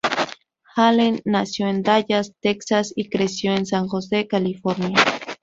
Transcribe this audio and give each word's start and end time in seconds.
Allen 0.77 1.21
nació 1.25 1.67
en 1.67 1.83
Dallas, 1.83 2.33
Texas 2.39 2.91
y 2.95 3.07
creció 3.11 3.53
en 3.53 3.67
San 3.67 3.87
Jose, 3.87 4.25
California. 4.27 4.97